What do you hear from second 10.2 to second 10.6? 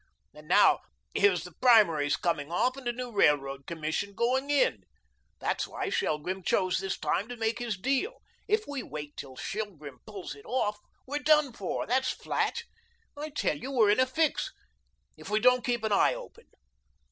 it